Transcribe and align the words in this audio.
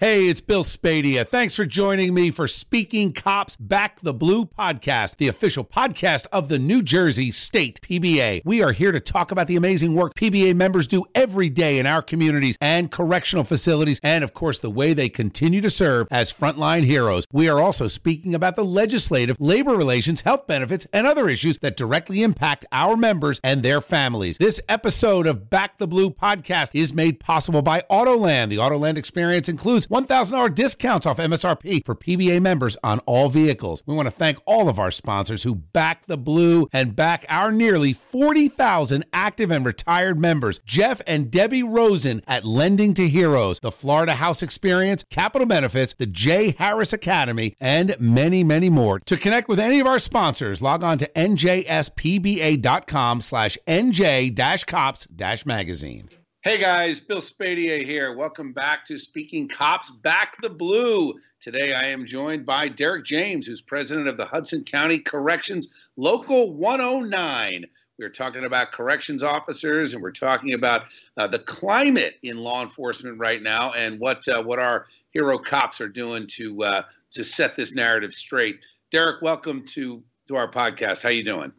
Hey, 0.00 0.28
it's 0.28 0.40
Bill 0.40 0.62
Spadea. 0.62 1.26
Thanks 1.26 1.56
for 1.56 1.64
joining 1.64 2.14
me 2.14 2.30
for 2.30 2.46
Speaking 2.46 3.10
Cops 3.10 3.56
Back 3.56 3.98
the 3.98 4.14
Blue 4.14 4.44
podcast, 4.44 5.16
the 5.16 5.26
official 5.26 5.64
podcast 5.64 6.28
of 6.32 6.48
the 6.48 6.56
New 6.56 6.84
Jersey 6.84 7.32
State 7.32 7.80
PBA. 7.80 8.42
We 8.44 8.62
are 8.62 8.70
here 8.70 8.92
to 8.92 9.00
talk 9.00 9.32
about 9.32 9.48
the 9.48 9.56
amazing 9.56 9.96
work 9.96 10.14
PBA 10.14 10.54
members 10.54 10.86
do 10.86 11.04
every 11.16 11.50
day 11.50 11.80
in 11.80 11.86
our 11.86 12.00
communities 12.00 12.56
and 12.60 12.92
correctional 12.92 13.42
facilities, 13.42 13.98
and 14.04 14.22
of 14.22 14.32
course, 14.32 14.60
the 14.60 14.70
way 14.70 14.92
they 14.92 15.08
continue 15.08 15.60
to 15.62 15.68
serve 15.68 16.06
as 16.12 16.32
frontline 16.32 16.84
heroes. 16.84 17.26
We 17.32 17.48
are 17.48 17.60
also 17.60 17.88
speaking 17.88 18.36
about 18.36 18.54
the 18.54 18.64
legislative, 18.64 19.36
labor 19.40 19.74
relations, 19.74 20.20
health 20.20 20.46
benefits, 20.46 20.86
and 20.92 21.08
other 21.08 21.28
issues 21.28 21.58
that 21.58 21.76
directly 21.76 22.22
impact 22.22 22.64
our 22.70 22.96
members 22.96 23.40
and 23.42 23.64
their 23.64 23.80
families. 23.80 24.38
This 24.38 24.60
episode 24.68 25.26
of 25.26 25.50
Back 25.50 25.78
the 25.78 25.88
Blue 25.88 26.10
podcast 26.10 26.70
is 26.72 26.94
made 26.94 27.18
possible 27.18 27.62
by 27.62 27.82
Autoland. 27.90 28.50
The 28.50 28.58
Autoland 28.58 28.96
experience 28.96 29.48
includes 29.48 29.87
$1,000 29.88 30.54
discounts 30.54 31.06
off 31.06 31.18
MSRP 31.18 31.84
for 31.84 31.94
PBA 31.94 32.40
members 32.40 32.76
on 32.82 33.00
all 33.00 33.28
vehicles. 33.28 33.82
We 33.86 33.94
want 33.94 34.06
to 34.06 34.12
thank 34.12 34.38
all 34.46 34.68
of 34.68 34.78
our 34.78 34.90
sponsors 34.90 35.42
who 35.42 35.54
back 35.54 36.06
the 36.06 36.18
blue 36.18 36.68
and 36.72 36.96
back 36.96 37.24
our 37.28 37.52
nearly 37.52 37.92
40,000 37.92 39.04
active 39.12 39.50
and 39.50 39.64
retired 39.64 40.18
members. 40.18 40.60
Jeff 40.64 41.00
and 41.06 41.30
Debbie 41.30 41.62
Rosen 41.62 42.22
at 42.26 42.44
Lending 42.44 42.94
to 42.94 43.08
Heroes, 43.08 43.60
the 43.60 43.72
Florida 43.72 44.14
House 44.14 44.42
Experience, 44.42 45.04
Capital 45.10 45.46
Benefits, 45.46 45.94
the 45.94 46.06
J. 46.06 46.54
Harris 46.58 46.92
Academy, 46.92 47.54
and 47.60 47.96
many, 47.98 48.44
many 48.44 48.70
more. 48.70 49.00
To 49.00 49.16
connect 49.16 49.48
with 49.48 49.60
any 49.60 49.80
of 49.80 49.86
our 49.86 49.98
sponsors, 49.98 50.62
log 50.62 50.84
on 50.84 50.98
to 50.98 51.10
njspba.com 51.16 53.20
slash 53.20 53.58
nj-cops-magazine. 53.66 56.08
Hey 56.42 56.56
guys, 56.56 57.00
Bill 57.00 57.18
Spadea 57.18 57.84
here. 57.84 58.16
Welcome 58.16 58.52
back 58.52 58.84
to 58.86 58.96
Speaking 58.96 59.48
Cops 59.48 59.90
Back 59.90 60.40
the 60.40 60.48
Blue. 60.48 61.14
Today 61.40 61.74
I 61.74 61.86
am 61.86 62.06
joined 62.06 62.46
by 62.46 62.68
Derrik 62.68 63.04
James, 63.04 63.44
who's 63.44 63.60
president 63.60 64.06
of 64.06 64.16
the 64.16 64.24
Hudson 64.24 64.62
County 64.62 65.00
Corrections 65.00 65.74
Local 65.96 66.54
109. 66.54 67.64
We're 67.98 68.08
talking 68.08 68.44
about 68.44 68.70
corrections 68.70 69.24
officers 69.24 69.94
and 69.94 70.02
we're 70.02 70.12
talking 70.12 70.52
about 70.52 70.84
uh, 71.16 71.26
the 71.26 71.40
climate 71.40 72.18
in 72.22 72.38
law 72.38 72.62
enforcement 72.62 73.18
right 73.18 73.42
now 73.42 73.72
and 73.72 73.98
what 73.98 74.26
uh, 74.28 74.40
what 74.40 74.60
our 74.60 74.86
hero 75.10 75.38
cops 75.38 75.80
are 75.80 75.88
doing 75.88 76.28
to 76.28 76.62
uh, 76.62 76.82
to 77.10 77.24
set 77.24 77.56
this 77.56 77.74
narrative 77.74 78.12
straight. 78.12 78.60
Derek, 78.92 79.22
welcome 79.22 79.64
to 79.66 80.04
to 80.28 80.36
our 80.36 80.48
podcast. 80.48 81.02
How 81.02 81.08
you 81.08 81.24
doing? 81.24 81.50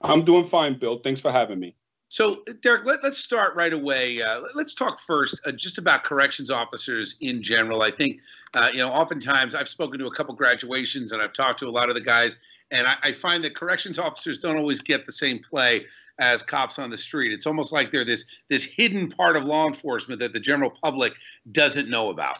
I'm 0.00 0.24
doing 0.24 0.44
fine, 0.44 0.80
Bill. 0.80 0.98
Thanks 0.98 1.20
for 1.20 1.30
having 1.30 1.60
me. 1.60 1.76
So, 2.16 2.36
Derrik, 2.62 2.86
let, 2.86 3.04
us 3.04 3.18
start 3.18 3.54
right 3.56 3.74
away. 3.74 4.22
Uh, 4.22 4.40
let's 4.54 4.72
talk 4.72 4.98
first 4.98 5.38
uh, 5.44 5.52
just 5.52 5.76
about 5.76 6.02
corrections 6.02 6.50
officers 6.50 7.16
in 7.20 7.42
general. 7.42 7.82
I 7.82 7.90
think, 7.90 8.22
uh, 8.54 8.70
you 8.72 8.78
know, 8.78 8.90
oftentimes 8.90 9.54
I've 9.54 9.68
spoken 9.68 9.98
to 9.98 10.06
a 10.06 10.10
couple 10.10 10.34
graduations 10.34 11.12
and 11.12 11.20
I've 11.20 11.34
talked 11.34 11.58
to 11.58 11.66
a 11.66 11.68
lot 11.68 11.90
of 11.90 11.94
the 11.94 12.00
guys, 12.00 12.40
and 12.70 12.86
I, 12.86 12.96
I, 13.02 13.12
find 13.12 13.44
that 13.44 13.54
corrections 13.54 13.98
officers 13.98 14.38
don't 14.38 14.56
always 14.56 14.80
get 14.80 15.04
the 15.04 15.12
same 15.12 15.40
play 15.40 15.84
as 16.18 16.42
cops 16.42 16.78
on 16.78 16.88
the 16.88 16.96
street. 16.96 17.32
It's 17.32 17.46
almost 17.46 17.70
like 17.70 17.90
they're 17.90 18.02
this 18.02 18.24
this 18.48 18.64
hidden 18.64 19.10
part 19.10 19.36
of 19.36 19.44
law 19.44 19.66
enforcement 19.66 20.18
that 20.20 20.32
the 20.32 20.40
general 20.40 20.70
public 20.70 21.12
doesn't 21.52 21.90
know 21.90 22.08
about. 22.08 22.38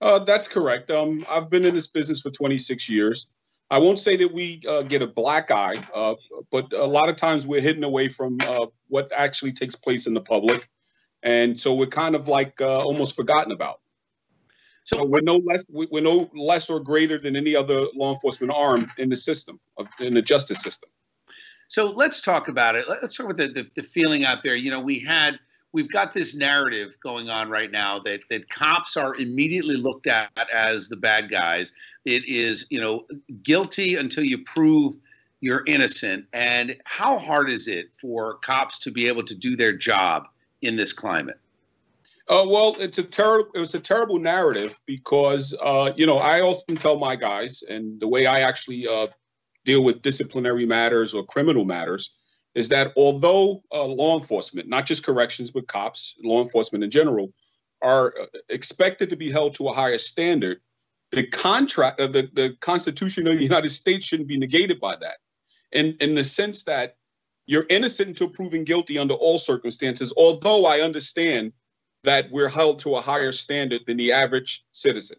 Uh, 0.00 0.18
that's 0.18 0.48
correct. 0.48 0.90
Um, 0.90 1.24
I've 1.30 1.50
been 1.50 1.64
in 1.64 1.76
this 1.76 1.86
business 1.86 2.20
for 2.20 2.32
26 2.32 2.88
years. 2.88 3.28
I 3.70 3.78
won't 3.78 3.98
say 3.98 4.16
that 4.16 4.32
we 4.32 4.62
uh, 4.68 4.82
get 4.82 5.02
a 5.02 5.06
black 5.06 5.50
eye, 5.50 5.76
uh, 5.92 6.14
but 6.50 6.72
a 6.72 6.84
lot 6.84 7.08
of 7.08 7.16
times 7.16 7.46
we're 7.46 7.60
hidden 7.60 7.82
away 7.82 8.08
from 8.08 8.38
uh, 8.42 8.66
what 8.88 9.10
actually 9.14 9.52
takes 9.52 9.74
place 9.74 10.06
in 10.06 10.14
the 10.14 10.20
public, 10.20 10.68
and 11.22 11.58
so 11.58 11.74
we're 11.74 11.86
kind 11.86 12.14
of 12.14 12.28
like 12.28 12.60
uh, 12.60 12.80
almost 12.82 13.16
forgotten 13.16 13.52
about. 13.52 13.80
So 14.84 15.04
we're 15.04 15.20
no 15.20 15.38
less 15.44 15.64
we're 15.68 16.00
no 16.00 16.30
less 16.32 16.70
or 16.70 16.78
greater 16.78 17.18
than 17.18 17.34
any 17.34 17.56
other 17.56 17.86
law 17.94 18.10
enforcement 18.10 18.52
arm 18.54 18.86
in 18.98 19.08
the 19.08 19.16
system, 19.16 19.58
in 19.98 20.14
the 20.14 20.22
justice 20.22 20.62
system. 20.62 20.88
So 21.68 21.90
let's 21.90 22.20
talk 22.20 22.46
about 22.46 22.76
it. 22.76 22.88
Let's 22.88 23.14
start 23.14 23.26
with 23.26 23.38
the, 23.38 23.48
the, 23.48 23.68
the 23.74 23.82
feeling 23.82 24.24
out 24.24 24.44
there. 24.44 24.54
You 24.54 24.70
know, 24.70 24.80
we 24.80 25.00
had 25.00 25.40
we've 25.76 25.90
got 25.90 26.14
this 26.14 26.34
narrative 26.34 26.96
going 27.02 27.28
on 27.28 27.50
right 27.50 27.70
now 27.70 27.98
that 27.98 28.20
that 28.30 28.48
cops 28.48 28.96
are 28.96 29.14
immediately 29.16 29.76
looked 29.76 30.06
at 30.06 30.30
as 30.50 30.88
the 30.88 30.96
bad 30.96 31.28
guys. 31.28 31.70
It 32.06 32.26
is, 32.26 32.66
you 32.70 32.80
know, 32.80 33.04
guilty 33.42 33.96
until 33.96 34.24
you 34.24 34.38
prove 34.38 34.94
you're 35.42 35.64
innocent. 35.66 36.24
And 36.32 36.78
how 36.86 37.18
hard 37.18 37.50
is 37.50 37.68
it 37.68 37.94
for 37.94 38.38
cops 38.38 38.78
to 38.80 38.90
be 38.90 39.06
able 39.06 39.22
to 39.24 39.34
do 39.34 39.54
their 39.54 39.74
job 39.74 40.24
in 40.62 40.76
this 40.76 40.94
climate? 40.94 41.38
Uh, 42.26 42.44
well, 42.48 42.74
it's 42.78 42.96
a 42.96 43.02
terrible. 43.02 43.50
It 43.54 43.58
was 43.58 43.74
a 43.74 43.80
terrible 43.80 44.18
narrative 44.18 44.80
because 44.86 45.54
uh, 45.60 45.92
you 45.94 46.06
know 46.06 46.16
I 46.16 46.40
often 46.40 46.76
tell 46.76 46.98
my 46.98 47.16
guys, 47.16 47.62
and 47.68 48.00
the 48.00 48.08
way 48.08 48.24
I 48.24 48.40
actually 48.40 48.88
uh, 48.88 49.08
deal 49.66 49.84
with 49.84 50.00
disciplinary 50.00 50.64
matters 50.64 51.12
or 51.12 51.22
criminal 51.22 51.66
matters 51.66 52.14
is 52.56 52.70
that 52.70 52.92
although 52.96 53.62
uh, 53.70 53.84
law 53.84 54.18
enforcement, 54.18 54.66
not 54.66 54.86
just 54.86 55.04
corrections, 55.04 55.50
but 55.50 55.68
cops, 55.68 56.16
law 56.24 56.42
enforcement 56.42 56.82
in 56.82 56.90
general, 56.90 57.32
are 57.82 58.14
uh, 58.18 58.26
expected 58.48 59.10
to 59.10 59.16
be 59.16 59.30
held 59.30 59.54
to 59.54 59.68
a 59.68 59.72
higher 59.72 59.98
standard, 59.98 60.58
the 61.12 61.26
contract, 61.26 62.00
uh, 62.00 62.06
the, 62.06 62.30
the 62.32 62.56
Constitution 62.60 63.26
of 63.26 63.36
the 63.36 63.42
United 63.42 63.68
States 63.68 64.06
shouldn't 64.06 64.28
be 64.28 64.38
negated 64.38 64.80
by 64.80 64.96
that. 64.96 65.18
In, 65.72 65.96
in 66.00 66.14
the 66.14 66.24
sense 66.24 66.64
that 66.64 66.96
you're 67.44 67.66
innocent 67.68 68.08
until 68.08 68.30
proven 68.30 68.64
guilty 68.64 68.98
under 68.98 69.14
all 69.14 69.36
circumstances, 69.36 70.12
although 70.16 70.64
I 70.64 70.80
understand 70.80 71.52
that 72.04 72.30
we're 72.30 72.48
held 72.48 72.78
to 72.80 72.96
a 72.96 73.02
higher 73.02 73.32
standard 73.32 73.82
than 73.86 73.98
the 73.98 74.12
average 74.12 74.64
citizen. 74.72 75.18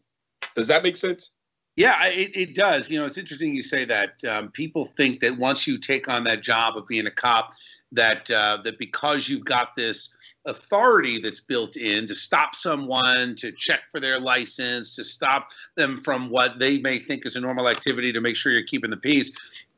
Does 0.55 0.67
that 0.67 0.81
make 0.81 0.97
sense? 0.97 1.35
Yeah, 1.77 1.95
it, 2.07 2.35
it 2.35 2.55
does. 2.55 2.89
You 2.89 2.99
know, 2.99 3.05
it's 3.05 3.19
interesting 3.19 3.55
you 3.55 3.61
say 3.61 3.85
that. 3.85 4.23
Um, 4.25 4.49
people 4.49 4.87
think 4.97 5.21
that 5.21 5.37
once 5.37 5.67
you 5.67 5.77
take 5.77 6.09
on 6.09 6.23
that 6.23 6.41
job 6.41 6.75
of 6.75 6.87
being 6.87 7.05
a 7.05 7.11
cop, 7.11 7.53
that 7.91 8.29
uh, 8.31 8.57
that 8.63 8.79
because 8.79 9.29
you've 9.29 9.45
got 9.45 9.75
this 9.77 10.13
authority 10.45 11.19
that's 11.19 11.39
built 11.39 11.77
in 11.77 12.07
to 12.07 12.15
stop 12.15 12.55
someone, 12.55 13.35
to 13.35 13.51
check 13.51 13.81
for 13.91 13.99
their 13.99 14.19
license, 14.19 14.95
to 14.95 15.03
stop 15.03 15.49
them 15.75 15.99
from 15.99 16.29
what 16.29 16.57
they 16.57 16.79
may 16.79 16.97
think 16.97 17.25
is 17.27 17.35
a 17.35 17.39
normal 17.41 17.69
activity, 17.69 18.11
to 18.11 18.21
make 18.21 18.35
sure 18.35 18.51
you're 18.51 18.63
keeping 18.63 18.89
the 18.89 18.97
peace, 18.97 19.31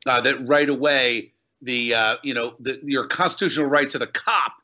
uh, 0.06 0.20
that 0.22 0.48
right 0.48 0.70
away 0.70 1.30
the 1.60 1.94
uh, 1.94 2.16
you 2.22 2.32
know 2.32 2.54
the, 2.60 2.80
your 2.82 3.06
constitutional 3.06 3.66
rights 3.66 3.94
of 3.94 4.00
the 4.00 4.06
cop 4.06 4.54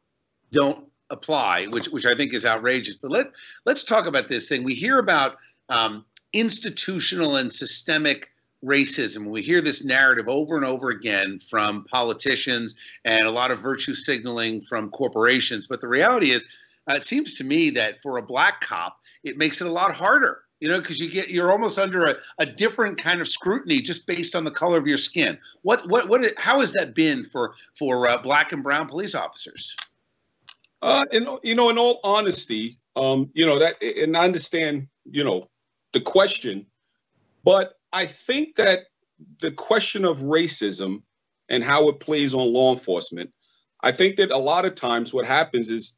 don't 0.53 0.86
apply, 1.10 1.66
which 1.66 1.88
which 1.88 2.06
I 2.06 2.14
think 2.14 2.32
is 2.32 2.47
outrageous. 2.47 2.97
But 2.97 3.10
let 3.10 3.30
let's 3.66 3.84
talk 3.84 4.06
about 4.06 4.30
this 4.30 4.48
thing. 4.48 4.64
We 4.64 4.74
hear 4.74 4.98
about 4.98 5.36
um, 5.68 6.06
institutional 6.36 7.36
and 7.36 7.52
systemic 7.52 8.30
racism. 8.64 9.26
We 9.26 9.42
hear 9.42 9.60
this 9.60 9.84
narrative 9.84 10.28
over 10.28 10.56
and 10.56 10.64
over 10.64 10.91
again 10.91 11.38
from 11.38 11.84
politicians 11.84 12.74
and 13.04 13.24
a 13.24 13.30
lot 13.30 13.50
of 13.50 13.60
virtue 13.60 13.94
signaling 13.94 14.60
from 14.60 14.91
corporations. 14.91 15.66
But 15.66 15.80
the 15.80 15.88
reality 15.88 16.30
is, 16.30 16.47
uh, 16.91 16.94
it 16.94 17.04
seems 17.04 17.34
to 17.38 17.44
me 17.44 17.70
that 17.70 18.02
for 18.02 18.19
a 18.19 18.22
black 18.22 18.60
cop, 18.60 18.98
it 19.24 19.38
makes 19.38 19.60
it 19.60 19.66
a 19.66 19.72
lot 19.72 19.94
harder. 19.94 20.42
You 20.60 20.69
know, 20.69 20.80
because 20.80 20.98
you 20.98 21.10
get 21.10 21.28
you're 21.28 21.52
almost 21.52 21.78
under 21.78 22.04
a, 22.04 22.14
a 22.38 22.47
different 22.47 22.97
kind 22.97 23.20
of 23.20 23.28
scrutiny 23.28 23.82
just 23.82 24.06
based 24.06 24.34
on 24.34 24.44
the 24.44 24.50
color 24.50 24.78
of 24.78 24.86
your 24.86 24.97
skin. 24.97 25.36
What 25.62 25.86
what 25.86 26.08
what? 26.08 26.32
How 26.38 26.60
has 26.60 26.72
that 26.72 26.94
been 26.94 27.24
for 27.24 27.54
for 27.78 28.08
uh, 28.08 28.16
black 28.22 28.53
and 28.53 28.62
brown 28.62 28.86
police 28.88 29.14
officers? 29.14 29.76
Uh, 30.80 31.04
and 31.12 31.28
you 31.42 31.54
know, 31.54 31.68
in 31.68 31.76
all 31.76 32.00
honesty, 32.03 32.78
um, 32.97 33.28
you 33.34 33.44
know 33.44 33.58
that, 33.58 33.82
and 33.82 34.16
I 34.16 34.24
understand, 34.24 34.88
you 35.04 35.24
know, 35.24 35.47
the 35.92 36.00
question. 36.00 36.66
But 37.44 37.74
I 37.92 38.06
think 38.06 38.56
that 38.56 38.86
the 39.41 39.52
question 39.52 40.04
of 40.04 40.19
racism 40.19 41.02
and 41.48 41.62
how 41.62 41.88
it 41.88 42.00
plays 42.00 42.34
on 42.34 42.52
law 42.52 42.72
enforcement, 42.72 43.34
I 43.82 43.92
think 43.92 44.16
that 44.16 44.30
a 44.30 44.38
lot 44.38 44.64
of 44.64 44.74
times 44.74 45.14
what 45.14 45.26
happens 45.26 45.70
is 45.70 45.97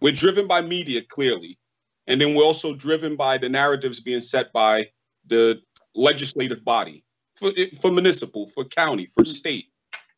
we're 0.00 0.12
driven 0.12 0.46
by 0.46 0.60
media 0.60 1.02
clearly, 1.02 1.58
and 2.06 2.20
then 2.20 2.34
we're 2.34 2.44
also 2.44 2.74
driven 2.74 3.16
by 3.16 3.38
the 3.38 3.48
narratives 3.48 4.00
being 4.00 4.20
set 4.20 4.52
by 4.52 4.88
the 5.26 5.60
legislative 5.94 6.64
body 6.64 7.04
for, 7.34 7.52
for 7.80 7.90
municipal, 7.90 8.46
for 8.48 8.64
county, 8.64 9.06
for 9.06 9.24
state. 9.24 9.66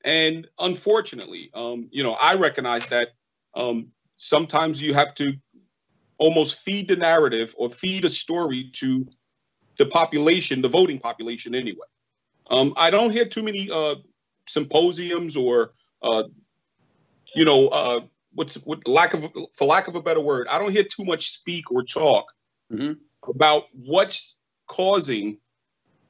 And 0.04 0.46
unfortunately, 0.58 1.50
um, 1.54 1.88
you 1.90 2.02
know, 2.02 2.12
I 2.12 2.34
recognize 2.34 2.86
that 2.88 3.08
um, 3.54 3.88
sometimes 4.16 4.80
you 4.80 4.94
have 4.94 5.14
to 5.16 5.34
almost 6.18 6.56
feed 6.60 6.88
the 6.88 6.96
narrative 6.96 7.54
or 7.58 7.68
feed 7.68 8.04
a 8.04 8.08
story 8.08 8.70
to 8.74 9.06
the 9.78 9.86
population, 9.86 10.62
the 10.62 10.68
voting 10.68 10.98
population 10.98 11.54
anyway. 11.54 11.86
Um, 12.50 12.72
I 12.76 12.90
don't 12.90 13.10
hear 13.10 13.26
too 13.26 13.42
many 13.42 13.70
uh, 13.70 13.96
symposiums 14.48 15.36
or, 15.36 15.72
uh, 16.02 16.24
you 17.34 17.44
know, 17.44 17.68
uh, 17.68 18.00
what's 18.34 18.54
what 18.64 18.86
lack 18.86 19.14
of 19.14 19.26
for 19.54 19.66
lack 19.66 19.88
of 19.88 19.96
a 19.96 20.02
better 20.02 20.20
word, 20.20 20.46
I 20.48 20.58
don't 20.58 20.72
hear 20.72 20.84
too 20.84 21.04
much 21.04 21.32
speak 21.32 21.70
or 21.70 21.82
talk 21.82 22.32
mm-hmm. 22.72 22.92
about 23.28 23.64
what's 23.72 24.36
causing 24.68 25.38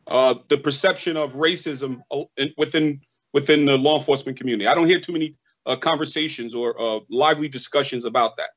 uh, 0.08 0.34
the 0.48 0.58
perception 0.58 1.16
of 1.16 1.32
racism 1.32 2.00
uh, 2.10 2.24
within 2.56 3.00
within 3.32 3.64
the 3.64 3.76
law 3.76 3.98
enforcement 3.98 4.38
community. 4.38 4.66
I 4.68 4.74
don't 4.74 4.88
hear 4.88 5.00
too 5.00 5.12
many 5.12 5.36
uh, 5.64 5.76
conversations 5.76 6.54
or 6.54 7.02
lively 7.10 7.48
discussions 7.48 8.04
about 8.04 8.36
that. 8.36 8.50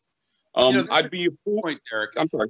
Um, 0.56 0.75
you 0.75 0.81
know, 0.81 0.88
I'd 0.92 1.12
be 1.12 1.25
a. 1.25 1.30
Point, 1.46 1.80
Eric. 1.92 2.12
I'm 2.18 2.30
sorry. 2.30 2.50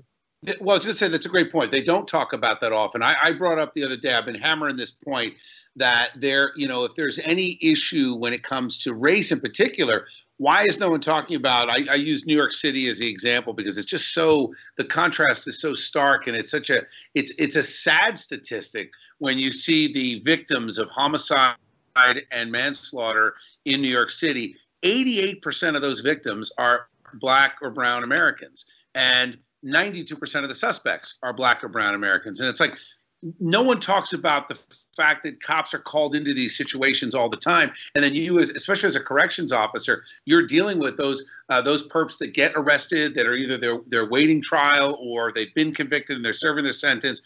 Well, 0.62 0.72
I 0.72 0.76
was 0.76 0.86
going 0.86 0.94
to 0.94 0.98
say 0.98 1.10
that's 1.10 1.26
a 1.26 1.30
great 1.30 1.52
point. 1.52 1.70
They 1.70 1.82
don't 1.82 2.08
talk 2.08 2.32
about 2.32 2.62
that 2.62 2.72
often. 2.72 3.04
I, 3.04 3.16
I, 3.22 3.34
brought 3.34 3.60
up 3.60 3.74
the 3.74 3.84
other 3.84 3.98
day. 3.98 4.14
I've 4.14 4.26
been 4.26 4.36
hammering 4.36 4.78
this 4.78 4.92
point 4.92 5.34
that 5.76 6.12
there, 6.16 6.54
you 6.56 6.66
know, 6.66 6.86
if 6.86 6.96
there's 6.96 7.20
any 7.20 7.60
issue 7.62 8.16
when 8.16 8.32
it 8.32 8.42
comes 8.42 8.78
to 8.80 8.94
race 8.94 9.34
in 9.34 9.42
particular, 9.42 10.08
why 10.38 10.64
is 10.64 10.80
no 10.80 10.90
one 10.90 11.02
talking 11.02 11.36
about? 11.36 11.70
I, 11.70 11.86
I 11.92 11.96
use 11.96 12.26
New 12.26 12.36
York 12.36 12.54
City 12.54 12.88
as 12.88 13.00
the 13.00 13.10
example 13.10 13.54
because 13.54 13.78
it's 13.78 13.90
just 13.90 14.14
so 14.14 14.54
the 14.78 14.86
contrast 14.86 15.46
is 15.50 15.60
so 15.60 15.74
stark, 15.74 16.28
and 16.28 16.38
it's 16.38 16.52
such 16.52 16.70
a 16.70 16.84
it's 17.16 17.34
it's 17.38 17.58
a 17.58 17.64
sad 17.64 18.18
statistic 18.18 18.92
when 19.18 19.38
you 19.38 19.52
see 19.52 19.92
the 19.92 20.20
victims 20.20 20.78
of 20.78 20.90
homicide 20.90 21.58
and 22.32 22.50
manslaughter 22.50 23.36
in 23.66 23.82
New 23.82 23.90
York 23.90 24.10
City. 24.10 24.56
88% 24.84 25.76
of 25.76 25.82
those 25.82 26.00
victims 26.00 26.54
are 26.58 26.88
black 27.14 27.58
or 27.62 27.72
brown 27.72 28.04
Americans. 28.04 28.66
And 28.96 29.38
92% 29.66 30.44
of 30.44 30.50
the 30.50 30.56
suspects 30.56 31.20
are 31.24 31.34
black 31.34 31.64
or 31.64 31.70
brown 31.70 31.94
Americans. 31.94 32.40
And 32.40 32.50
it's 32.50 32.60
like 32.60 32.74
no 33.40 33.62
one 33.62 33.80
talks 33.80 34.14
about 34.14 34.48
the 34.48 34.58
fact 34.96 35.24
that 35.24 35.42
cops 35.42 35.74
are 35.74 35.80
called 35.80 36.16
into 36.16 36.34
these 36.34 36.56
situations 36.56 37.14
all 37.14 37.30
the 37.30 37.38
time, 37.38 37.72
and 37.96 38.04
then 38.04 38.16
you, 38.16 38.40
as, 38.40 38.50
especially 38.50 38.88
as 38.88 38.96
a 38.96 39.02
corrections 39.02 39.52
officer, 39.52 40.04
you're 40.26 40.46
dealing 40.46 40.80
with 40.80 40.98
those 40.98 41.26
uh, 41.50 41.62
those 41.62 41.88
perps 41.88 42.18
that 42.20 42.34
get 42.34 42.54
arrested, 42.56 43.16
that 43.16 43.26
are 43.26 43.34
either 43.34 43.58
they're 43.58 43.80
they're 43.88 44.10
waiting 44.10 44.42
trial 44.42 44.98
or 45.02 45.34
they've 45.34 45.54
been 45.54 45.74
convicted 45.74 46.16
and 46.16 46.24
they're 46.24 46.34
serving 46.34 46.64
their 46.64 46.74
sentence. 46.74 47.22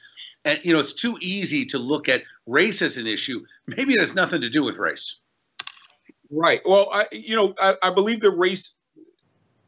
And 0.46 0.60
you 0.64 0.74
know, 0.74 0.80
it's 0.80 0.94
too 0.94 1.18
easy 1.22 1.66
to 1.66 1.78
look 1.78 2.10
at 2.10 2.24
race 2.48 2.82
as 2.82 2.98
an 2.98 3.08
issue. 3.08 3.46
Maybe 3.68 3.94
it 3.94 4.00
has 4.00 4.16
nothing 4.16 4.42
to 4.42 4.50
do 4.50 4.64
with 4.64 4.78
race. 4.78 5.20
Right. 6.32 6.62
Well, 6.66 6.90
I 6.92 7.08
you 7.12 7.36
know 7.36 7.54
I, 7.62 7.76
I 7.84 7.90
believe 7.92 8.22
that 8.22 8.32
race 8.32 8.74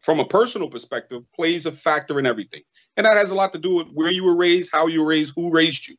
from 0.06 0.19
a 0.19 0.25
personal 0.25 0.69
perspective, 0.69 1.24
plays 1.34 1.66
a 1.66 1.72
factor 1.72 2.19
in 2.19 2.28
everything. 2.28 2.62
And 2.96 3.07
that 3.07 3.18
has 3.18 3.31
a 3.31 3.36
lot 3.36 3.52
to 3.54 3.60
do 3.60 3.74
with 3.74 3.88
where 3.92 4.12
you 4.12 4.24
were 4.24 4.36
raised, 4.36 4.69
how 4.72 4.86
you 4.86 5.02
were 5.02 5.07
raised, 5.07 5.34
who 5.36 5.50
raised 5.50 5.88
you. 5.88 5.96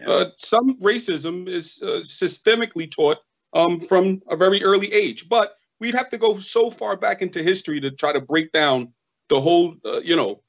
Yeah. 0.00 0.08
Uh, 0.08 0.30
some 0.36 0.78
racism 0.80 1.48
is 1.48 1.82
uh, 1.82 1.98
systemically 2.02 2.88
taught 2.88 3.18
um, 3.54 3.80
from 3.80 4.22
a 4.30 4.36
very 4.36 4.62
early 4.62 4.92
age, 4.92 5.28
but 5.28 5.56
we'd 5.80 5.96
have 5.96 6.08
to 6.10 6.18
go 6.18 6.38
so 6.38 6.70
far 6.70 6.96
back 6.96 7.20
into 7.20 7.42
history 7.42 7.80
to 7.80 7.90
try 7.90 8.12
to 8.12 8.20
break 8.20 8.52
down 8.52 8.92
the 9.28 9.40
whole, 9.40 9.74
uh, 9.84 9.98
you 10.02 10.14
know, 10.14 10.40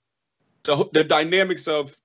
the, 0.62 0.88
the 0.94 1.04
dynamics 1.04 1.68
of 1.68 1.98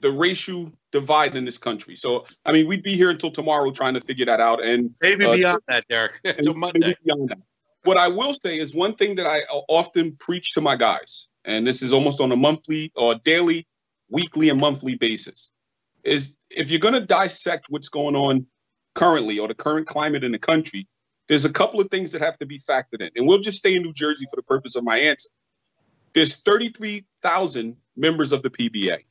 the 0.00 0.12
racial 0.12 0.70
divide 0.92 1.36
in 1.36 1.46
this 1.46 1.56
country. 1.56 1.96
So, 1.96 2.26
I 2.44 2.52
mean, 2.52 2.66
we'd 2.66 2.82
be 2.82 2.96
here 2.96 3.08
until 3.08 3.30
tomorrow 3.30 3.70
trying 3.70 3.94
to 3.94 4.00
figure 4.02 4.26
that 4.26 4.40
out. 4.40 4.62
And 4.62 4.94
maybe 5.00 5.24
uh, 5.24 5.32
beyond 5.32 5.62
that, 5.68 5.88
Derrik, 5.88 6.18
until 6.24 6.52
Monday. 6.52 6.94
Beyond 7.02 7.30
that 7.30 7.38
what 7.84 7.96
I 7.96 8.08
will 8.08 8.34
say 8.34 8.58
is 8.58 8.74
one 8.74 8.94
thing 8.94 9.14
that 9.16 9.26
I 9.26 9.40
often 9.68 10.16
preach 10.20 10.52
to 10.54 10.60
my 10.60 10.76
guys, 10.76 11.28
and 11.44 11.66
this 11.66 11.82
is 11.82 11.92
almost 11.92 12.20
on 12.20 12.32
a 12.32 12.36
monthly 12.36 12.92
or 12.94 13.14
daily, 13.16 13.66
weekly, 14.10 14.50
and 14.50 14.60
monthly 14.60 14.96
basis, 14.96 15.50
is 16.04 16.36
if 16.50 16.70
you're 16.70 16.80
going 16.80 16.94
to 16.94 17.00
dissect 17.00 17.66
what's 17.68 17.88
going 17.88 18.16
on 18.16 18.46
currently 18.94 19.38
or 19.38 19.48
the 19.48 19.54
current 19.54 19.86
climate 19.86 20.24
in 20.24 20.32
the 20.32 20.38
country, 20.38 20.86
there's 21.28 21.44
a 21.44 21.52
couple 21.52 21.80
of 21.80 21.90
things 21.90 22.12
that 22.12 22.20
have 22.20 22.36
to 22.38 22.46
be 22.46 22.58
factored 22.58 23.00
in. 23.00 23.10
And 23.16 23.26
we'll 23.26 23.38
just 23.38 23.58
stay 23.58 23.76
in 23.76 23.82
New 23.82 23.92
Jersey 23.92 24.26
for 24.28 24.36
the 24.36 24.42
purpose 24.42 24.74
of 24.76 24.84
my 24.84 24.98
answer. 24.98 25.28
There's 26.12 26.36
33,000 26.38 27.76
members 27.96 28.32
of 28.32 28.42
the 28.42 28.50
PBA. 28.50 29.04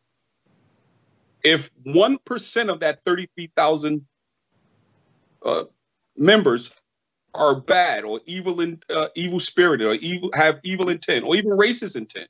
If 1.44 1.70
1% 1.86 2.70
of 2.70 2.80
that 2.82 3.04
33,000 3.04 4.06
uh, 5.44 5.64
members 6.18 6.72
are 7.34 7.56
bad 7.56 8.04
or 8.04 8.20
evil 8.26 8.62
and 8.62 8.84
uh, 8.90 9.08
evil 9.16 9.40
spirited 9.40 9.88
or 9.88 9.94
evil 9.96 10.30
have 10.34 10.60
evil 10.64 10.90
intent 10.90 11.24
or 11.24 11.36
even 11.36 11.52
racist 11.52 11.96
intent. 11.96 12.28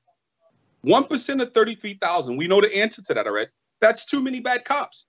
One 0.81 1.05
percent 1.05 1.41
of 1.41 1.53
thirty-three 1.53 1.95
thousand. 1.95 2.37
We 2.37 2.47
know 2.47 2.61
the 2.61 2.73
answer 2.75 3.01
to 3.03 3.13
that 3.13 3.27
already. 3.27 3.51
That's 3.81 4.05
too 4.05 4.21
many 4.21 4.39
bad 4.39 4.65
cops. 4.65 5.05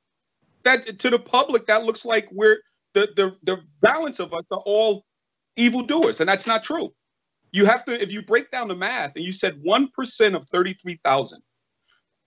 That 0.63 0.99
to 0.99 1.11
the 1.11 1.19
public, 1.19 1.67
that 1.67 1.85
looks 1.85 2.05
like 2.05 2.29
we're 2.31 2.59
the 2.95 3.09
the 3.17 3.37
the 3.43 3.63
balance 3.81 4.21
of 4.21 4.35
us 4.35 4.45
are 4.51 4.63
all 4.67 5.05
evil 5.57 5.83
doers, 5.83 6.21
and 6.21 6.29
that's 6.29 6.47
not 6.47 6.65
true. 6.65 6.93
You 7.53 7.67
have 7.67 7.85
to 7.87 8.01
if 8.01 8.13
you 8.13 8.23
break 8.23 8.51
down 8.51 8.69
the 8.69 8.77
math 8.77 9.17
and 9.17 9.25
you 9.25 9.33
said 9.33 9.59
one 9.63 9.89
percent 9.89 10.35
of 10.35 10.45
thirty-three 10.47 11.01
thousand. 11.05 11.43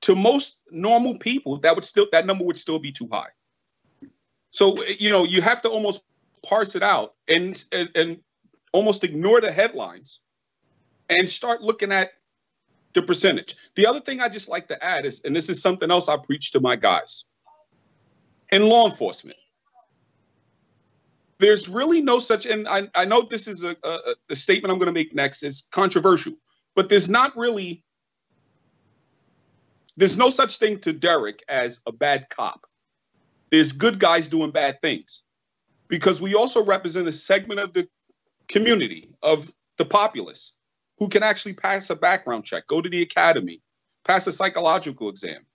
To 0.01 0.16
most 0.16 0.59
normal 0.69 1.18
people, 1.18 1.59
that 1.59 1.74
would 1.74 1.86
still 1.86 2.07
that 2.12 2.25
number 2.25 2.44
would 2.44 2.57
still 2.57 2.80
be 2.80 2.92
too 2.92 3.07
high. 3.09 3.30
So 4.51 4.83
you 4.86 5.09
know 5.09 5.24
you 5.24 5.42
have 5.42 5.62
to 5.62 5.69
almost 5.69 6.01
parse 6.44 6.75
it 6.75 6.84
out 6.84 7.16
and, 7.28 7.63
and, 7.72 7.90
and 7.95 8.18
almost 8.74 9.04
ignore 9.04 9.42
the 9.42 9.51
headlines 9.51 10.22
and 11.10 11.30
start 11.30 11.62
looking 11.62 11.92
at 11.92 12.12
the 12.94 13.01
percentage. 13.01 13.56
The 13.75 13.86
other 13.86 14.00
thing 14.00 14.22
I 14.22 14.30
just 14.30 14.50
like 14.50 14.68
to 14.68 14.84
add 14.84 15.06
is, 15.06 15.22
and 15.24 15.36
this 15.36 15.50
is 15.50 15.62
something 15.62 15.90
else 15.90 16.10
I 16.10 16.18
preach 16.18 16.51
to 16.51 16.60
my 16.60 16.75
guys 16.75 17.25
in 18.51 18.68
law 18.68 18.86
enforcement. 18.86 19.38
There's 21.40 21.68
really 21.68 22.01
no 22.01 22.19
such, 22.19 22.45
and 22.45 22.68
I, 22.68 22.88
I 22.95 23.06
know 23.06 23.28
this 23.30 23.48
is 23.48 23.63
a, 23.63 23.75
a, 23.84 23.98
a 24.30 24.36
statement 24.36 24.72
I'm 24.72 24.78
going 24.78 24.88
to 24.88 24.94
make 24.94 25.13
next 25.13 25.44
is 25.44 25.63
controversial, 25.72 26.34
but 26.75 26.88
there's 26.88 27.10
not 27.10 27.36
really, 27.36 27.84
there's 29.98 30.18
no 30.18 30.30
such 30.30 30.57
thing 30.57 30.80
to 30.80 30.94
Derek 30.94 31.44
as 31.50 31.81
a 31.86 31.92
bad 31.92 32.30
cop. 32.30 32.66
There's 33.50 33.72
good 33.72 34.00
guys 34.00 34.28
doing 34.28 34.51
bad 34.51 34.80
things 34.81 35.22
because 35.94 36.19
we 36.19 36.34
also 36.34 36.66
represent 36.66 37.07
a 37.07 37.12
segment 37.12 37.60
of 37.60 37.72
the 37.72 37.88
community 38.48 39.12
of 39.22 39.54
the 39.78 39.86
populace 39.86 40.54
who 40.98 41.07
can 41.07 41.22
actually 41.22 41.54
pass 41.54 41.88
a 41.92 41.95
background 41.95 42.44
check, 42.44 42.66
go 42.66 42.81
to 42.81 42.90
the 42.90 43.04
academy, 43.04 43.62
pass 44.04 44.25
a 44.25 44.31
psychological 44.31 45.07
exam, 45.07 45.45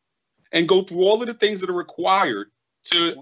and 0.53 0.69
go 0.69 0.85
through 0.85 1.01
all 1.01 1.21
of 1.21 1.27
the 1.27 1.35
things 1.35 1.61
that 1.61 1.69
are 1.69 1.77
required 1.77 2.53
to 2.85 3.21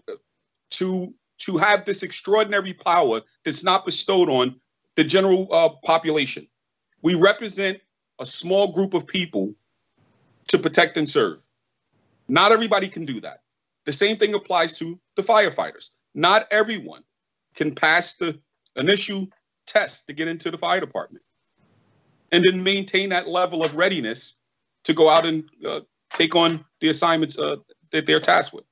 to 0.72 1.14
to 1.38 1.56
have 1.56 1.86
this 1.86 2.02
extraordinary 2.02 2.74
power 2.74 3.22
that's 3.46 3.64
not 3.64 3.86
bestowed 3.86 4.28
on 4.28 4.54
the 4.96 5.02
general 5.02 5.48
uh, 5.50 5.70
population. 5.86 6.46
We 7.00 7.14
represent 7.14 7.80
a 8.20 8.26
small 8.26 8.72
group 8.72 8.92
of 8.92 9.06
people 9.06 9.54
to 10.48 10.58
protect 10.58 10.98
and 10.98 11.08
serve. 11.08 11.46
Not 12.28 12.52
everybody 12.52 12.88
can 12.88 13.06
do 13.06 13.22
that. 13.22 13.40
The 13.86 13.92
same 13.92 14.18
thing 14.18 14.34
applies 14.34 14.76
to 14.80 15.00
the 15.16 15.22
firefighters. 15.22 15.92
Not 16.16 16.48
everyone 16.50 17.02
can 17.54 17.74
pass 17.74 18.14
the 18.14 18.40
initial 18.74 19.28
test 19.66 20.06
to 20.06 20.14
get 20.14 20.26
into 20.26 20.50
the 20.50 20.58
fire 20.58 20.80
department 20.80 21.22
and 22.32 22.42
then 22.44 22.62
maintain 22.62 23.10
that 23.10 23.28
level 23.28 23.62
of 23.62 23.76
readiness 23.76 24.34
to 24.84 24.94
go 24.94 25.08
out 25.08 25.26
and 25.26 25.44
uh, 25.66 25.80
take 26.14 26.34
on 26.34 26.64
the 26.80 26.88
assignments 26.88 27.38
uh, 27.38 27.56
that 27.92 28.06
they're 28.06 28.18
tasked 28.18 28.54
with. 28.54 28.64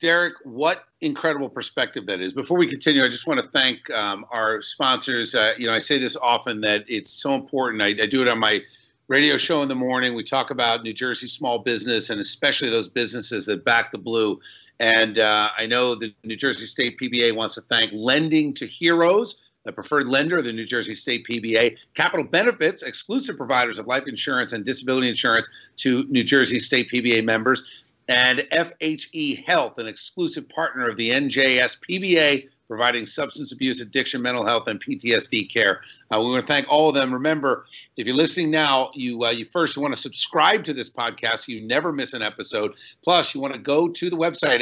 Derrik, 0.00 0.32
what 0.44 0.84
incredible 1.00 1.48
perspective 1.48 2.06
that 2.06 2.20
is. 2.20 2.32
Before 2.32 2.56
we 2.56 2.66
continue, 2.66 3.04
I 3.04 3.08
just 3.08 3.26
want 3.26 3.40
to 3.40 3.48
thank 3.48 3.90
um, 3.90 4.24
our 4.30 4.62
sponsors. 4.62 5.34
Uh, 5.34 5.54
you 5.58 5.66
know, 5.66 5.72
I 5.72 5.80
say 5.80 5.98
this 5.98 6.16
often 6.16 6.60
that 6.62 6.84
it's 6.88 7.12
so 7.12 7.34
important. 7.34 7.82
I, 7.82 7.88
I, 7.88 8.06
do 8.06 8.22
it 8.22 8.28
on 8.28 8.38
my 8.38 8.60
radio 9.08 9.38
show 9.38 9.62
in 9.62 9.68
the 9.68 9.74
morning. 9.74 10.14
We 10.14 10.22
talk 10.22 10.50
about 10.50 10.82
New 10.82 10.92
Jersey 10.92 11.28
small 11.28 11.58
business 11.58 12.10
and 12.10 12.20
especially 12.20 12.68
those 12.68 12.88
businesses 12.88 13.46
that 13.46 13.64
back 13.64 13.90
the 13.90 13.98
blue. 13.98 14.38
And 14.80 15.18
uh, 15.18 15.48
I 15.56 15.66
know 15.66 15.94
the 15.94 16.14
New 16.24 16.36
Jersey 16.36 16.66
State 16.66 16.98
PBA 17.00 17.34
wants 17.34 17.54
to 17.54 17.62
thank 17.62 17.90
Lending 17.94 18.52
to 18.54 18.66
Heroes, 18.66 19.38
the 19.64 19.72
preferred 19.72 20.08
lender 20.08 20.36
of 20.36 20.44
the 20.44 20.52
New 20.52 20.66
Jersey 20.66 20.94
State 20.94 21.26
PBA, 21.28 21.78
Capital 21.94 22.24
Benefits, 22.24 22.82
exclusive 22.82 23.38
providers 23.38 23.78
of 23.78 23.86
life 23.86 24.06
insurance 24.06 24.52
and 24.52 24.64
disability 24.64 25.08
insurance 25.08 25.48
to 25.76 26.04
New 26.04 26.22
Jersey 26.22 26.60
State 26.60 26.90
PBA 26.92 27.24
members, 27.24 27.64
and 28.08 28.40
FHE 28.52 29.44
Health, 29.46 29.78
an 29.78 29.86
exclusive 29.86 30.48
partner 30.50 30.88
of 30.88 30.96
the 30.96 31.10
NJS 31.10 31.80
PBA 31.88 32.48
providing 32.68 33.06
substance 33.06 33.50
abuse, 33.50 33.80
addiction, 33.80 34.22
mental 34.22 34.46
health, 34.46 34.68
and 34.68 34.78
PTSD 34.78 35.52
care. 35.52 35.80
Uh, 36.12 36.20
we 36.20 36.26
want 36.26 36.46
to 36.46 36.52
thank 36.52 36.70
all 36.70 36.90
of 36.90 36.94
them. 36.94 37.12
Remember, 37.12 37.64
if 37.96 38.06
you're 38.06 38.14
listening 38.14 38.50
now, 38.50 38.90
you 38.94 39.24
uh, 39.24 39.30
you 39.30 39.44
first 39.44 39.76
want 39.76 39.92
to 39.94 40.00
subscribe 40.00 40.62
to 40.64 40.72
this 40.72 40.88
podcast 40.88 41.38
so 41.38 41.50
you 41.52 41.60
never 41.62 41.92
miss 41.92 42.12
an 42.12 42.22
episode. 42.22 42.76
Plus, 43.02 43.34
you 43.34 43.40
want 43.40 43.54
to 43.54 43.60
go 43.60 43.88
to 43.88 44.10
the 44.10 44.16
website 44.16 44.60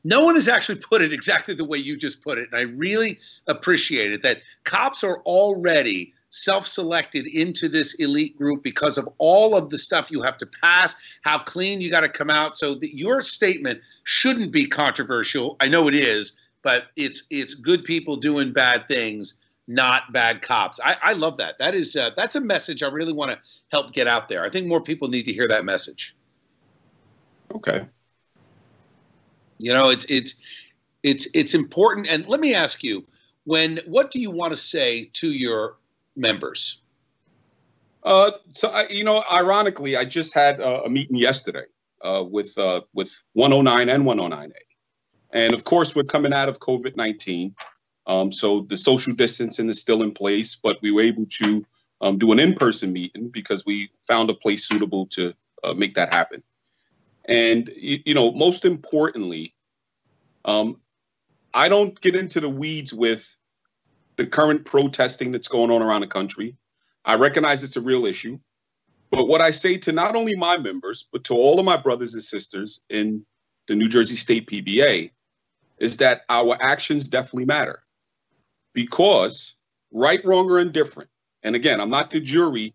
no 0.05 0.25
one 0.25 0.37
has 0.37 0.49
actually 0.49 0.79
put 0.79 1.03
it 1.03 1.13
exactly 1.13 1.55
the 1.55 1.65
way 1.65 1.79
you 1.79 1.97
just 1.97 2.23
put 2.23 2.39
it. 2.39 2.49
And 2.53 2.61
I 2.61 2.65
really 2.77 3.19
appreciate 3.47 4.13
it 4.13 4.23
that 4.23 4.43
cops 4.65 5.03
are 5.05 5.21
already 5.23 6.13
self 6.31 6.67
selected 6.67 7.27
into 7.27 7.69
this 7.69 7.95
elite 7.95 8.37
group 8.37 8.63
because 8.63 8.99
of 8.99 9.09
all 9.19 9.57
of 9.57 9.71
the 9.71 9.79
stuff 9.79 10.11
you 10.11 10.23
have 10.23 10.39
to 10.39 10.47
pass, 10.47 10.95
how 11.23 11.39
clean 11.39 11.81
you 11.81 11.91
got 11.91 12.01
to 12.01 12.09
come 12.09 12.31
out. 12.31 12.57
So 12.57 12.75
that 12.77 12.97
your 12.97 13.21
statement 13.21 13.81
shouldn't 14.05 14.53
be 14.53 14.67
controversial. 14.67 15.57
I 15.61 15.69
know 15.69 15.89
it 15.89 15.95
is, 15.95 16.33
but 16.63 16.87
it's 16.97 17.25
it's 17.31 17.55
good 17.55 17.85
people 17.85 18.17
doing 18.17 18.53
bad 18.53 18.87
things 18.89 19.39
not 19.69 20.13
bad 20.13 20.43
cops. 20.43 20.79
I, 20.83 20.97
I 21.03 21.13
love 21.15 21.39
that. 21.39 21.59
That 21.59 21.75
is 21.75 21.97
uh, 21.97 22.11
that's 22.17 22.37
a 22.37 22.41
message 22.41 22.83
I 22.83 22.89
really 22.89 23.13
want 23.13 23.33
to 23.33 23.39
help 23.71 23.93
get 23.93 24.07
out 24.07 24.29
there. 24.29 24.45
I 24.45 24.51
think 24.51 24.67
more 24.67 24.81
people 24.81 25.09
need 25.09 25.25
to 25.25 25.33
hear 25.33 25.49
that 25.49 25.65
message. 25.65 26.15
Okay. 27.55 27.87
You 29.59 29.73
know, 29.73 29.91
it's 29.91 30.05
it's 30.09 30.41
it's 31.03 31.29
it's 31.35 31.55
important. 31.55 32.09
And 32.09 32.27
let 32.27 32.41
me 32.41 32.55
ask 32.55 32.85
you, 32.85 33.07
when 33.45 33.81
what 33.87 34.11
do 34.11 34.21
you 34.21 34.31
want 34.31 34.53
to 34.53 34.57
say 34.57 35.11
to 35.15 35.29
your 35.29 35.77
members? 36.15 36.83
Uh, 38.03 38.33
so 38.53 38.69
I, 38.69 38.87
you 38.89 39.03
know, 39.03 39.25
ironically, 39.33 39.97
I 39.97 40.05
just 40.05 40.33
had 40.33 40.61
a, 40.61 40.85
a 40.85 40.91
meeting 40.91 41.17
yesterday 41.17 41.65
uh, 42.03 42.23
with 42.23 42.57
uh, 42.59 42.83
with 42.95 43.11
109 43.33 43.89
and 43.89 44.05
109A, 44.05 44.53
and 45.33 45.55
of 45.55 45.65
course, 45.65 45.97
we're 45.97 46.05
coming 46.05 46.33
out 46.33 46.49
of 46.49 46.61
COVID 46.61 46.97
19. 46.97 47.55
Um, 48.07 48.31
so 48.31 48.61
the 48.69 48.77
social 48.77 49.13
distancing 49.15 49.69
is 49.69 49.81
still 49.81 50.03
in 50.03 50.13
place, 50.13 50.55
but 50.55 50.79
we 50.81 50.91
were 50.91 51.03
able 51.03 51.27
to 51.27 51.65
um, 52.01 52.19
do 52.19 52.33
an 52.33 52.39
in-person 52.39 52.93
meeting 52.93 53.29
because 53.29 53.65
we 53.67 53.91
found 54.07 54.31
a 54.31 54.35
place 54.35 54.67
suitable 54.67 55.07
to 55.07 55.35
uh, 55.65 55.75
make 55.75 55.95
that 55.95 56.13
happen. 56.13 56.43
And 57.25 57.71
you, 57.75 58.01
you 58.07 58.15
know, 58.15 58.33
most 58.33 58.65
importantly, 58.65 59.55
um, 60.45 60.81
I 61.55 61.69
don't 61.69 62.01
get 62.01 62.15
into 62.15 62.41
the 62.41 62.49
weeds 62.49 62.95
with 62.95 63.37
the 64.17 64.27
current 64.27 64.65
protesting 64.65 65.33
that's 65.33 65.49
going 65.49 65.71
on 65.71 65.83
around 65.83 66.03
the 66.03 66.07
country. 66.07 66.57
I 67.05 67.15
recognize 67.15 67.65
it's 67.65 67.77
a 67.77 67.81
real 67.81 68.07
issue. 68.07 68.39
But 69.11 69.29
what 69.29 69.41
I 69.41 69.51
say 69.51 69.77
to 69.79 69.93
not 69.93 70.17
only 70.17 70.37
my 70.37 70.57
members, 70.57 71.09
but 71.13 71.25
to 71.25 71.35
all 71.35 71.59
of 71.59 71.65
my 71.65 71.77
brothers 71.77 72.15
and 72.15 72.23
sisters 72.23 72.81
in 72.91 73.25
the 73.67 73.75
New 73.75 73.89
Jersey 73.89 74.17
State 74.17 74.49
PBA 74.49 75.11
is 75.79 75.97
that 75.99 76.23
our 76.29 76.57
actions 76.61 77.09
definitely 77.09 77.45
matter 77.45 77.83
because 78.77 79.55
right, 79.91 80.23
wrong, 80.25 80.49
or 80.51 80.61
indifferent. 80.61 81.09
And 81.43 81.57
again, 81.57 81.81
I'm 81.81 81.91
not 81.91 82.11
the 82.11 82.21
jury 82.21 82.75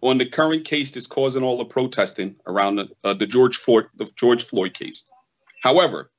on 0.00 0.16
the 0.16 0.24
current 0.24 0.64
case 0.64 0.90
that's 0.90 1.06
causing 1.06 1.42
all 1.42 1.58
the 1.58 1.64
protesting 1.64 2.34
around 2.46 2.76
the, 2.76 2.88
uh, 3.04 3.14
the 3.14 3.26
George 3.26 3.58
Floyd 3.58 3.86
the 3.96 4.10
George 4.16 4.44
Floyd 4.44 4.72
case. 4.74 5.08
However, 5.62 6.10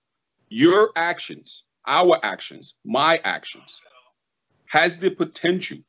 your 0.49 0.91
actions, 0.95 1.63
our 1.87 2.19
actions, 2.23 2.75
my 2.85 3.19
actions, 3.23 3.81
has 4.67 4.99
the 4.99 5.09
potential 5.09 5.79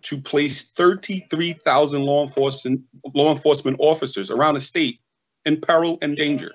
to 0.00 0.16
place 0.18 0.70
33,000 0.72 2.02
law 2.02 2.22
enforcement 2.22 2.80
law 3.14 3.30
enforcement 3.30 3.76
officers 3.78 4.30
around 4.30 4.54
the 4.54 4.60
state 4.60 5.00
in 5.44 5.60
peril 5.60 5.98
and 6.00 6.16
danger. 6.16 6.52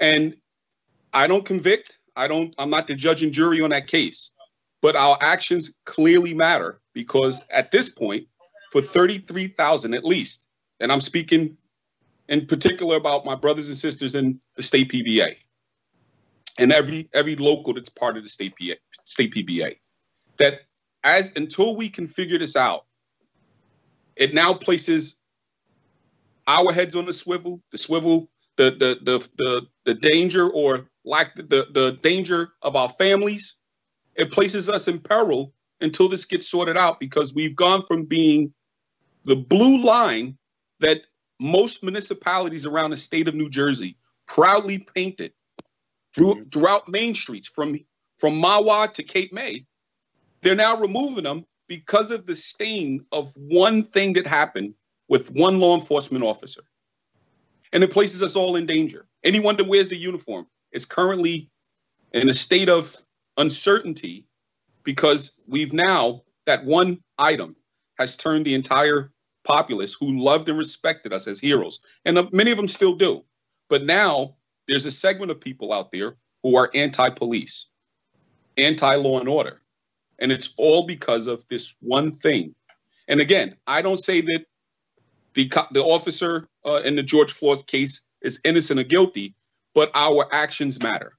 And 0.00 0.34
I 1.12 1.26
don't 1.26 1.44
convict. 1.44 1.98
I 2.16 2.28
don't. 2.28 2.54
I'm 2.56 2.70
not 2.70 2.86
the 2.86 2.94
judge 2.94 3.22
and 3.22 3.32
jury 3.32 3.60
on 3.60 3.70
that 3.70 3.88
case 3.88 4.30
but 4.84 4.96
our 4.96 5.16
actions 5.22 5.76
clearly 5.86 6.34
matter 6.34 6.78
because 6.92 7.42
at 7.50 7.70
this 7.70 7.88
point, 7.88 8.26
for 8.70 8.82
33,000 8.82 9.94
at 9.94 10.04
least, 10.04 10.46
and 10.78 10.92
I'm 10.92 11.00
speaking 11.00 11.56
in 12.28 12.44
particular 12.44 12.96
about 12.96 13.24
my 13.24 13.34
brothers 13.34 13.70
and 13.70 13.78
sisters 13.78 14.14
in 14.14 14.38
the 14.56 14.62
state 14.62 14.92
PBA 14.92 15.36
and 16.58 16.70
every 16.70 17.08
every 17.14 17.34
local 17.36 17.72
that's 17.72 17.88
part 17.88 18.18
of 18.18 18.24
the 18.24 18.28
state 18.28 18.52
PA, 18.60 18.74
state 19.06 19.32
PBA, 19.32 19.78
that 20.36 20.60
as 21.02 21.32
until 21.34 21.76
we 21.76 21.88
can 21.88 22.06
figure 22.06 22.38
this 22.38 22.54
out, 22.54 22.84
it 24.16 24.34
now 24.34 24.52
places 24.52 25.18
our 26.46 26.74
heads 26.74 26.94
on 26.94 27.06
the 27.06 27.12
swivel, 27.14 27.58
the 27.72 27.78
swivel, 27.78 28.28
the 28.56 28.72
the 28.72 28.98
the 29.02 29.28
the, 29.38 29.66
the 29.86 29.94
danger 29.94 30.50
or 30.50 30.90
lack 31.06 31.36
the, 31.36 31.68
the 31.72 31.98
danger 32.02 32.50
of 32.60 32.76
our 32.76 32.90
families 32.90 33.56
it 34.16 34.30
places 34.30 34.68
us 34.68 34.88
in 34.88 34.98
peril 34.98 35.52
until 35.80 36.08
this 36.08 36.24
gets 36.24 36.48
sorted 36.48 36.76
out 36.76 37.00
because 37.00 37.34
we've 37.34 37.56
gone 37.56 37.82
from 37.84 38.04
being 38.04 38.52
the 39.24 39.36
blue 39.36 39.82
line 39.82 40.36
that 40.80 41.02
most 41.40 41.82
municipalities 41.82 42.64
around 42.66 42.90
the 42.90 42.96
state 42.96 43.28
of 43.28 43.34
New 43.34 43.48
Jersey 43.48 43.96
proudly 44.26 44.78
painted 44.78 45.32
through, 46.14 46.34
mm-hmm. 46.34 46.48
throughout 46.50 46.88
main 46.88 47.14
streets 47.14 47.48
from 47.48 47.78
from 48.18 48.40
Mahwah 48.40 48.92
to 48.94 49.02
Cape 49.02 49.32
May. 49.32 49.66
They're 50.40 50.54
now 50.54 50.78
removing 50.78 51.24
them 51.24 51.44
because 51.66 52.10
of 52.10 52.26
the 52.26 52.36
stain 52.36 53.04
of 53.10 53.32
one 53.36 53.82
thing 53.82 54.12
that 54.12 54.26
happened 54.26 54.74
with 55.08 55.32
one 55.32 55.58
law 55.58 55.76
enforcement 55.76 56.24
officer. 56.24 56.62
And 57.72 57.82
it 57.82 57.90
places 57.90 58.22
us 58.22 58.36
all 58.36 58.54
in 58.54 58.66
danger. 58.66 59.06
Anyone 59.24 59.56
that 59.56 59.66
wears 59.66 59.88
the 59.88 59.96
uniform 59.96 60.46
is 60.70 60.84
currently 60.84 61.50
in 62.12 62.28
a 62.28 62.32
state 62.32 62.68
of 62.68 62.96
uncertainty 63.36 64.26
because 64.84 65.32
we've 65.46 65.72
now, 65.72 66.22
that 66.46 66.64
one 66.64 67.00
item 67.18 67.56
has 67.98 68.16
turned 68.16 68.44
the 68.44 68.54
entire 68.54 69.12
populace 69.44 69.94
who 69.94 70.18
loved 70.18 70.48
and 70.48 70.58
respected 70.58 71.12
us 71.12 71.26
as 71.26 71.38
heroes. 71.38 71.80
And 72.04 72.18
uh, 72.18 72.26
many 72.32 72.50
of 72.50 72.56
them 72.56 72.68
still 72.68 72.94
do. 72.94 73.24
But 73.68 73.84
now 73.84 74.36
there's 74.66 74.86
a 74.86 74.90
segment 74.90 75.30
of 75.30 75.40
people 75.40 75.72
out 75.72 75.90
there 75.92 76.16
who 76.42 76.56
are 76.56 76.70
anti 76.74 77.10
police, 77.10 77.66
anti 78.56 78.94
law 78.96 79.20
and 79.20 79.28
order. 79.28 79.60
And 80.18 80.30
it's 80.30 80.54
all 80.56 80.86
because 80.86 81.26
of 81.26 81.44
this 81.48 81.74
one 81.80 82.12
thing. 82.12 82.54
And 83.08 83.20
again, 83.20 83.56
I 83.66 83.82
don't 83.82 84.02
say 84.02 84.20
that 84.20 84.44
the, 85.34 85.50
the 85.72 85.82
officer 85.82 86.48
uh, 86.64 86.80
in 86.84 86.96
the 86.96 87.02
George 87.02 87.32
Floyd 87.32 87.66
case 87.66 88.02
is 88.22 88.40
innocent 88.44 88.80
or 88.80 88.84
guilty, 88.84 89.34
but 89.74 89.90
our 89.94 90.28
actions 90.32 90.80
matter. 90.80 91.18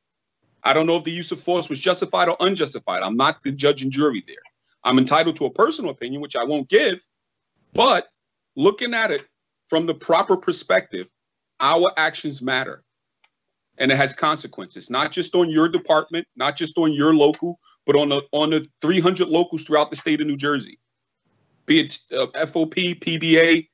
I 0.65 0.73
don't 0.73 0.87
know 0.87 0.97
if 0.97 1.03
the 1.03 1.11
use 1.11 1.31
of 1.31 1.39
force 1.39 1.69
was 1.69 1.79
justified 1.79 2.27
or 2.27 2.35
unjustified. 2.39 3.03
I'm 3.03 3.15
not 3.15 3.43
the 3.43 3.51
judge 3.51 3.83
and 3.83 3.91
jury 3.91 4.23
there. 4.27 4.35
I'm 4.83 4.97
entitled 4.97 5.35
to 5.37 5.45
a 5.45 5.49
personal 5.49 5.91
opinion, 5.91 6.21
which 6.21 6.35
I 6.35 6.43
won't 6.43 6.67
give. 6.67 7.01
But 7.73 8.07
looking 8.55 8.95
at 8.95 9.11
it 9.11 9.25
from 9.69 9.85
the 9.85 9.93
proper 9.93 10.35
perspective, 10.35 11.07
our 11.59 11.91
actions 11.97 12.41
matter. 12.41 12.83
And 13.77 13.91
it 13.91 13.97
has 13.97 14.13
consequences, 14.13 14.89
not 14.89 15.11
just 15.11 15.35
on 15.35 15.49
your 15.49 15.69
department, 15.69 16.27
not 16.35 16.55
just 16.55 16.77
on 16.77 16.93
your 16.93 17.13
local, 17.13 17.59
but 17.85 17.95
on 17.95 18.09
the 18.09 18.21
on 18.31 18.49
the 18.49 18.65
300 18.81 19.27
locals 19.27 19.63
throughout 19.63 19.89
the 19.89 19.95
state 19.95 20.21
of 20.21 20.27
New 20.27 20.37
Jersey, 20.37 20.79
be 21.65 21.81
it 21.81 21.99
uh, 22.17 22.27
FOP, 22.45 22.99
PBA, 22.99 23.67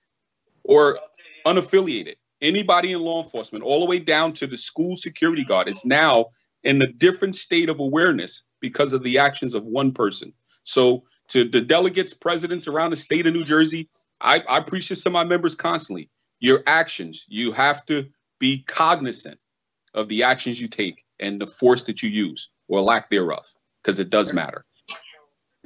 or 0.63 1.00
unaffiliated. 1.45 2.15
Anybody 2.41 2.93
in 2.93 3.01
law 3.01 3.24
enforcement, 3.24 3.63
all 3.63 3.79
the 3.79 3.86
way 3.86 4.00
down 4.00 4.33
to 4.33 4.48
the 4.48 4.57
school 4.57 4.95
security 4.95 5.43
guard, 5.43 5.67
is 5.67 5.86
now 5.86 6.31
in 6.63 6.81
a 6.81 6.91
different 6.91 7.35
state 7.35 7.69
of 7.69 7.79
awareness 7.79 8.43
because 8.59 8.93
of 8.93 9.03
the 9.03 9.17
actions 9.17 9.55
of 9.55 9.63
one 9.63 9.91
person. 9.91 10.33
So, 10.63 11.03
to 11.29 11.43
the 11.43 11.61
delegates, 11.61 12.13
presidents 12.13 12.67
around 12.67 12.91
the 12.91 12.95
state 12.95 13.25
of 13.25 13.33
New 13.33 13.43
Jersey, 13.43 13.89
I, 14.19 14.43
I 14.47 14.59
preach 14.59 14.89
this 14.89 15.03
to 15.03 15.09
my 15.09 15.23
members 15.23 15.55
constantly. 15.55 16.09
Your 16.39 16.61
actions, 16.67 17.25
you 17.27 17.51
have 17.51 17.85
to 17.85 18.05
be 18.39 18.63
cognizant 18.67 19.39
of 19.93 20.07
the 20.07 20.23
actions 20.23 20.59
you 20.59 20.67
take 20.67 21.03
and 21.19 21.39
the 21.39 21.47
force 21.47 21.83
that 21.83 22.03
you 22.03 22.09
use 22.09 22.49
or 22.67 22.81
lack 22.81 23.09
thereof, 23.09 23.45
because 23.81 23.99
it 23.99 24.09
does 24.09 24.33
matter. 24.33 24.65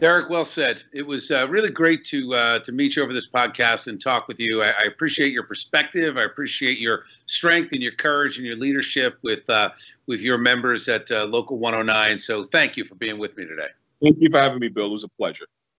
Derrik, 0.02 0.30
well 0.30 0.44
said. 0.44 0.84
It 0.92 1.08
was 1.08 1.32
uh, 1.32 1.48
really 1.50 1.70
great 1.70 2.04
to 2.06 2.34
uh, 2.34 2.60
to 2.60 2.72
meet 2.74 2.98
you 2.98 3.04
over 3.04 3.14
this 3.14 3.30
podcast 3.30 3.88
and 3.88 4.02
talk 4.02 4.28
with 4.28 4.42
you. 4.42 4.62
I, 4.62 4.68
I, 4.68 4.84
appreciate 4.88 5.32
your 5.32 5.44
perspective. 5.44 6.18
I 6.18 6.24
appreciate 6.24 6.80
your 6.80 7.06
strength 7.28 7.72
and 7.72 7.82
your 7.82 7.94
courage 7.94 8.38
and 8.38 8.46
your 8.46 8.58
leadership 8.58 9.18
with 9.22 9.50
uh, 9.50 9.70
with 10.06 10.20
your 10.20 10.38
members 10.38 10.90
at 10.90 11.10
uh, 11.12 11.26
Local 11.26 11.58
109. 11.60 12.20
So, 12.20 12.44
thank 12.44 12.76
you 12.76 12.84
for 12.84 12.96
being 12.96 13.18
with 13.18 13.38
me 13.38 13.46
today. 13.46 13.70
Thank 14.04 14.18
you 14.20 14.30
for 14.30 14.40
having 14.40 14.60
me, 14.60 14.68
Bill. 14.68 14.88
It 14.88 14.92
was 14.92 15.06
a 15.06 15.10
pleasure. 15.10 15.46